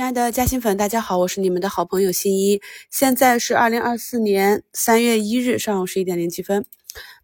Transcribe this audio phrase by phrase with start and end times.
[0.00, 2.62] 亲爱的嘉兴粉，大家好，我是你们的好朋友新一。
[2.88, 6.64] 现在是二零二四年三月一日上午十一点零七分。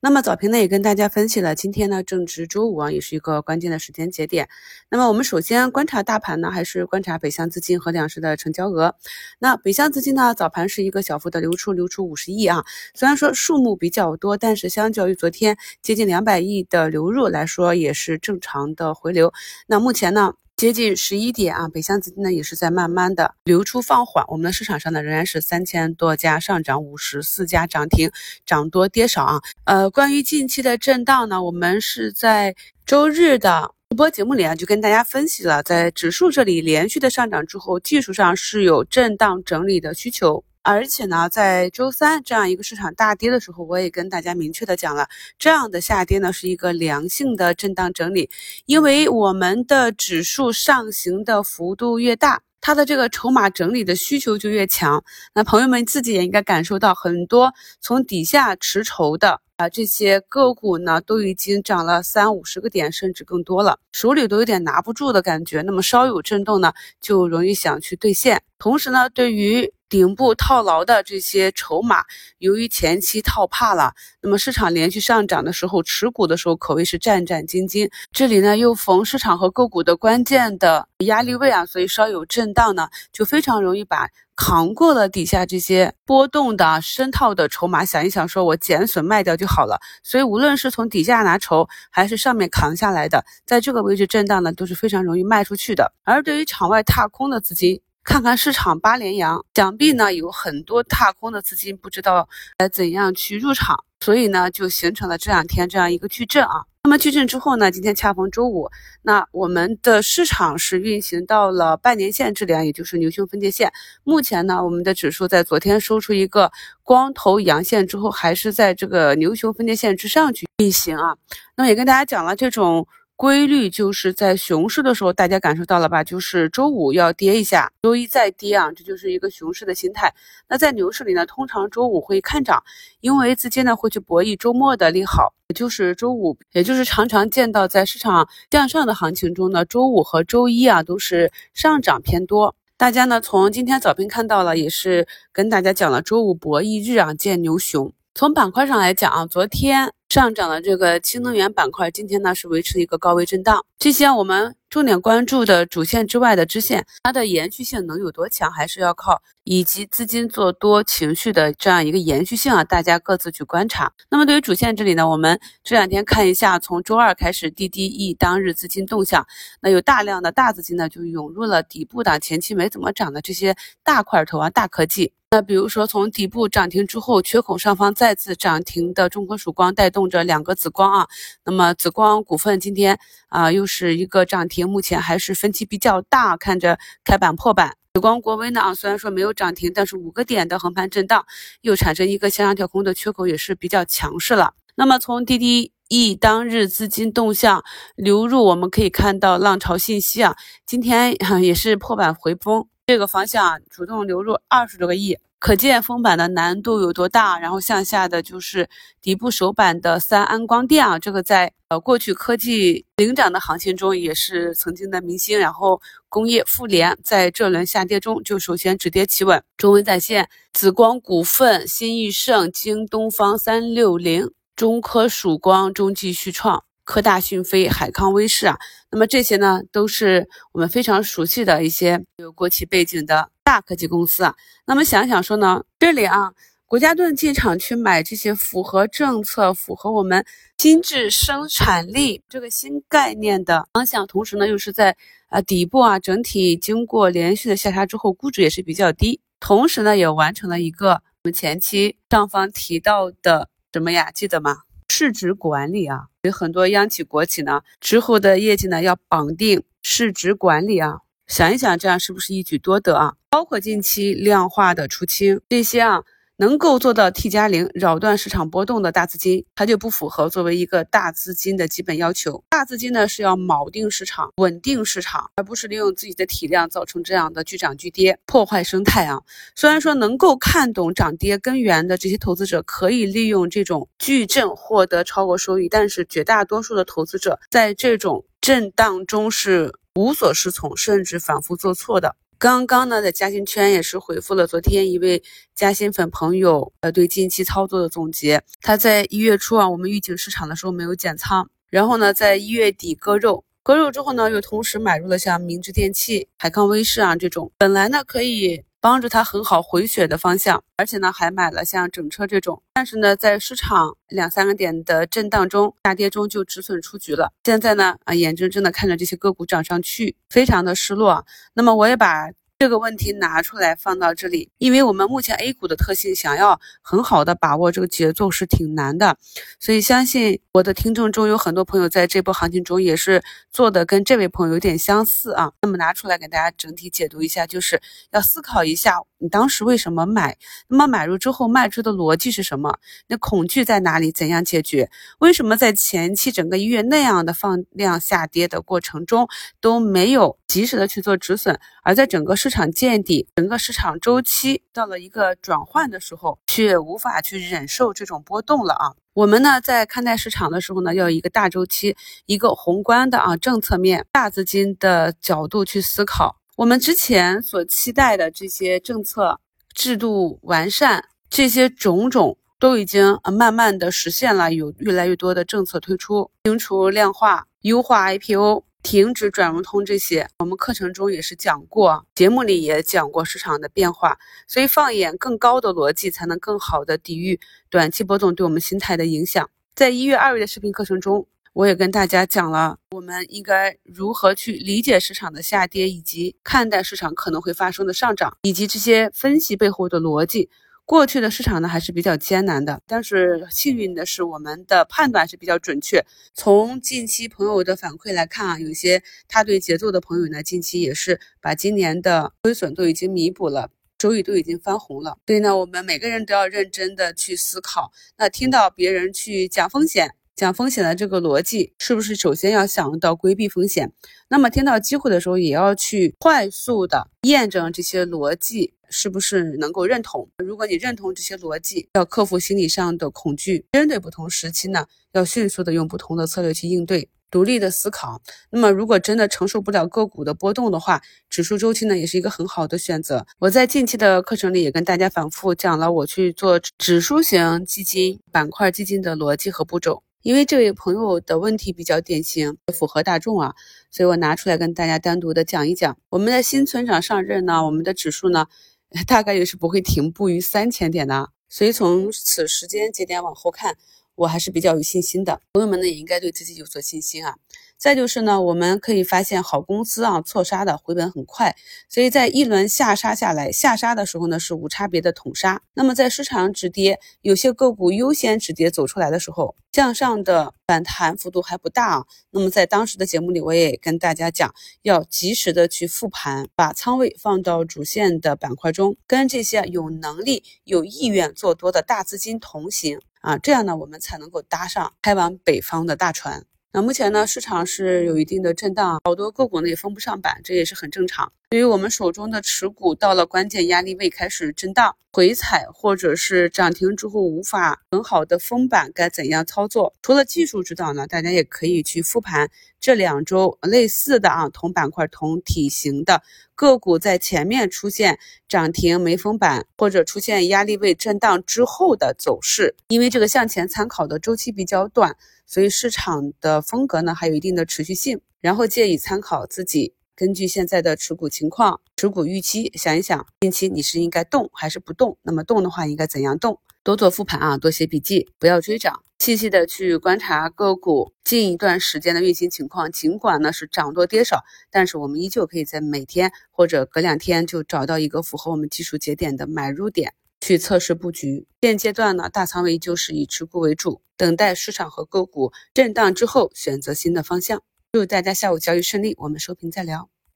[0.01, 4.51] 那么早评呢也跟大家分析了，今天呢正值周五啊，也是一个关键的时间节点。
[4.91, 8.95] 那么我们首先观察大盘呢，还是观察北向资金和两市的成交额。
[9.39, 12.63] 那北向资金呢，早盘是一个小幅的流出，流出五十亿啊。
[12.93, 19.33] 虽然说数目比较多，但是相较于昨天接近两百亿的流入来说，也是正常的回流。
[19.67, 20.35] 那目前呢？
[20.57, 24.25] 接近十一点啊，北向资金呢也是在慢慢的流出放缓。
[24.29, 28.11] 我们的市场上呢仍然是三千多家上涨，五十四家涨停，
[28.47, 29.41] 涨多跌少啊。
[29.65, 40.43] 呃，关于近期的震荡呢，我们是在周日的直播节目里啊就跟大家分析了，在指数这里连续的上涨之后，技术上是有震荡整理的需求。
[40.69, 45.07] 而且呢，在周三这样一个市场大跌的时候，我也跟大家明确的讲了，
[45.39, 48.29] 这样的下跌呢是一个良性的震荡整理，
[48.65, 55.05] 因为我们的指数上行的幅度越大，它的这个筹码整理的需求就越强。
[55.33, 65.63] 那朋友们自己也应该感受到，很多从底下持筹的啊这些个股呢，都已经涨了三五十个点，甚至更多了，手里都有点拿不住的感觉。
[65.63, 68.43] 那么稍有震动呢，就容易想去兑现。
[68.59, 72.05] 同时呢，对于顶部套牢的这些筹码，
[72.39, 77.91] 由于前期套怕了，那么市场连续上涨的时候，持股的时候可谓是战战兢兢。
[78.13, 89.81] 这里呢又逢市场和个股的关键的压力位啊，所以稍有震荡呢，就非常容易把扛过了底下这些波动的深套的筹码，想一想说我减损卖掉就好了。
[90.03, 95.93] 所以无论是从底下拿筹，还是上面扛下来的，在这个位置震荡呢，都是非常容易卖出去的。
[96.05, 106.65] 而对于场外踏空的资金，看看市场八连阳，想必呢有很多踏空的资金不知道该怎样去入场，所以呢就形成了这两天这样一个矩阵啊。
[106.85, 108.71] 那么矩阵之后呢，今天恰逢周五，
[109.03, 113.73] 那我们的市场是运行到了半年线这里啊，也就是牛熊分界线。
[114.05, 116.53] 目前呢，我们的指数在昨天收出一个
[116.85, 121.17] 光头阳线之后，还是在这个牛熊分界线之上去运行啊。
[121.57, 122.87] 那么也跟大家讲了这种。
[123.19, 126.05] 规律就是在熊市的时候，大家感受到了吧？
[126.05, 130.13] 就是周五要跌一下，周一再跌啊，这就是一个熊市的心态。
[130.47, 132.63] 那在牛市里呢，通常周五会看涨，
[133.01, 142.55] 因为资金呢会去博弈周末的利好，也就是周五，也就是常常见到在市场向上的行情中呢，周五和周一啊都是上涨偏多。
[142.77, 147.91] 大家呢从今天早评看到了，也是跟大家讲了，周五博弈日啊见牛熊。
[148.19, 149.93] 从板块上来讲啊，昨天。
[150.09, 153.67] 上涨的这个氢能源板块，今天呢是维持一个高位震荡。
[153.77, 163.93] 这些我们重点关注的主线之外的支线，它的延续性能有多强，还是要靠以及资金做多情绪的这样一个延续性啊，大家各自去观察。
[164.09, 169.27] 那么对于主线这里呢，我们这两天看一下，从周二开始 DDE 当日资金动向，
[169.61, 175.13] 那有大量的大资金呢就涌入了底部的前期没怎么涨的这些大块头啊、大科技。
[175.29, 181.09] 那比如说，从底部涨停之后，缺口上方再次涨停的中国曙光，带动着两个紫光啊。
[181.45, 182.97] 那么紫光股份今天
[183.29, 187.77] 啊，又是一个涨停，目前还是分歧比较大，看着开板破板。
[187.95, 191.27] 紫光国威呢啊，虽然说没有涨停，但是五个点的横盘震荡，
[191.63, 194.55] 又产生一个向上跳空的缺口，也是比较强势了。
[194.77, 197.65] 那么从滴滴 E 当日资金动向
[197.97, 202.69] 流入，我们可以看到浪潮信息啊，今天 也是破板回封。
[202.89, 207.37] 这个方向主动流入二十多个亿，可见封板的难度有多大。
[207.37, 208.69] 然后向下的就是
[209.03, 215.37] 底部首板的三安光电啊，这个在呃过去科技领涨的行情中也是曾经的明星。
[215.37, 226.63] 然后工业富联在这轮下跌中就首先止跌企稳，中微在线、紫光股份、新易盛、京东方三六零、中科曙光、中继续创。
[226.87, 228.57] 科大讯飞、海康威视啊，
[228.91, 234.35] 那么这些呢，都是我们非常熟悉的一些有国企背景的大科技公司啊。
[234.65, 236.33] 那么想想说呢，这里啊，
[236.65, 240.25] 国家队进场去买这些符合政策、符合我们
[240.59, 244.97] 新质生产力这个新概念的方向，同时呢，又是在
[245.29, 254.13] 啊底部啊，整体经过连续的下杀之后，估值也是比较低，同时呢，也完成了一个我们前期上方提到的什么呀？
[254.13, 254.59] 记得吗？
[254.89, 263.15] 市值管理啊，有很多央企国企呢，之后的业绩呢要绑定市值管理啊，想一想这样是不是一举多得啊？
[263.31, 266.03] 包括近期量化的出清这些啊。
[266.39, 272.45] 能够做到 T 加零扰乱市场波动的大资金，它就不符合作为一个大资金的基本要求。
[272.51, 279.23] 大资金呢是要锚定市场、稳定市场，而不是利用自己的体量造成这样的巨涨巨跌，破坏生态啊。
[279.55, 292.17] 虽然说能够看懂涨跌根源的这些投资者可以利用这种巨震获得超额收益，但是绝大多数的投资者在这种震荡中是无所适从，甚至反复做错的。
[292.39, 295.23] 刚刚呢，在嘉兴圈也是回复了昨天一位
[295.55, 298.43] 嘉兴粉朋友呃对近期操作的总结。
[298.61, 308.63] 他在一月初啊，我们预警市场的时候没有减仓，然后呢，在一月底割肉，割肉之后呢，又同时买入了像明治电器、海康威视啊这种，本来呢可以。
[308.81, 317.33] 帮助他很好回血的方向，而且呢还买了像整车这种，但是呢在市场两三个点的震荡中、下跌中就止损出局了。
[317.45, 321.27] 现在呢啊眼睁睁的看着这些个股涨上去，非常的失落。
[321.55, 322.31] 那么我也把。
[322.59, 329.19] 这个问题拿出来放到这里，因为我们目前 A 股的特性，想要很好的把握这个节奏是挺难的，
[329.61, 333.23] 所以相信我的听众中有很多朋友在这波行情中也是
[333.53, 335.53] 做的跟这位朋友有点相似啊。
[335.61, 337.79] 那么拿出来给大家整体解读一下，就是
[338.13, 340.39] 要思考一下你当时为什么买，
[340.69, 342.79] 那么买入之后卖出的逻辑是什么？
[343.07, 344.11] 那恐惧在哪里？
[344.11, 344.89] 怎样解决？
[345.19, 349.29] 为什么在前期整个一月那样的放量下跌的过程中
[349.61, 358.95] 都没有及时的去做止损，而在整个市市场见底，整个市场周期到了一个转换的时候，却无法去忍受这种波动了啊！
[359.15, 361.97] 我们呢，在看待市场的时候呢，要一个大周期、
[362.27, 366.37] 一个宏观的啊政策面、大资金的角度去思考。
[366.57, 369.41] 我们之前所期待的这些政策
[369.75, 378.63] 制度完善，这些种种都已经慢慢的实现了，有越来越多的政策推出，清除量化、优化 IPO。
[378.87, 384.17] 停止转融通这些，我们课程中也是讲过，节目里也讲过市场的变化，
[384.47, 389.51] 所以放眼更高的逻辑，才能更好的抵御短期波动对我们心态的影响。
[389.75, 400.49] 在一月、二月的视频课程中，我也跟大家讲了，我们应该如何去理解市场的下跌，以及看待市场可能会发生的上涨，以及这些分析背后的逻辑。
[400.87, 406.01] 过去的市场呢还是比较艰难的，但是幸运的是我们的判断是比较准确。
[406.33, 413.69] 从近期朋友的反馈来看啊，有些他对节奏的朋友呢，近期也是把今年的亏损都已经弥补了，
[414.01, 415.19] 收益都已经翻红了。
[415.27, 417.91] 所以呢，我们每个人都要认真的去思考。
[418.17, 420.15] 那听到别人去讲风险。
[420.37, 423.91] 讲风险的这个逻辑，是不是首先要想到规避风险？
[424.29, 430.29] 那么听到机会的时候，也要去快速的验证这些逻辑是不是能够认同。
[430.45, 438.21] 如果你认同这些逻辑，要克服心理上的恐惧，针对不同时期呢，要迅速的用不同的策略去应对，独立的思考。
[438.51, 441.01] 那么如果真的承受不了个股的波动的话，
[441.31, 443.27] 指数周期呢，也是一个很好的选择。
[443.39, 450.03] 我在近期的课程里也跟大家反复讲了，我去做指数型基金、板块基金的逻辑和步骤。
[450.27, 453.55] 因为这位朋友的问题比较典型，符合大众啊，
[453.93, 455.97] 所以我拿出来跟大家单独的讲一讲。
[456.09, 458.47] 我们的新村长上任呢，我们的指数呢，
[459.07, 461.31] 大概率是不会停步于三千点的。
[461.49, 463.79] 所以从此时间节点往后看，
[464.17, 465.41] 我还是比较有信心的。
[465.53, 467.37] 朋友们呢，也应该对自己有所信心啊。
[467.79, 471.55] 再就是呢，我们可以发现好公司啊，错杀的回本很快，
[471.89, 475.61] 所以在一轮下杀下来，下杀的时候呢是无差别的捅杀。
[475.75, 482.05] 那么在市场止跌，有些个股优先止跌走出来的时候，向上的反弹幅度还不大啊。
[482.31, 496.47] 那么在当时的节目里，我也跟大家讲，要及时的去复盘，把仓位放到主线的板块中，跟这些有能力、有意愿做多的大资金同行啊，这样呢，我们才能够搭上开往北方的大船。
[496.77, 501.33] 那目前呢，市场是有一定的震荡，好多个股呢也封不上板，这也是很正常。
[501.49, 509.95] 对于我们手中的持股，到了关键压力位开始震荡回踩，或者是涨停之后无法很好的封板，该怎样操作？
[510.03, 512.51] 除了技术指导呢，大家也可以去复盘
[512.87, 516.23] 这两周类似的啊同板块同体型的
[516.55, 525.17] 个股在前面出现涨停没封板，或者出现压力位震荡之后的走势，因为这个向前参考的周期比较短。
[525.47, 528.21] 所以市场的风格呢，还有一定的持续性。
[528.41, 535.19] 然后建议参考自己，根据现在的持股情况、持股预期，想一想近期你是应该动还是不动？
[535.23, 536.61] 那么动的话，应该怎样动？
[536.87, 542.93] 多做复盘啊，多写笔记，不要追涨，细细的去观察个股近一段时间的运行情况。
[542.93, 550.15] 尽管呢是涨多跌少，但是我们依旧可以在每天或者隔两天就找到一个符合我们技术节点的买入点。
[550.41, 557.65] 去测试布局，现阶段呢，大仓位就是以持股为主，等待市场和个股震荡之后，选择新的方向。
[557.91, 560.09] 祝大家下午交易顺利，我们收评再聊。